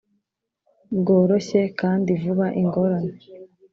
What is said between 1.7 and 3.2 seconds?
kandi vuba ingorane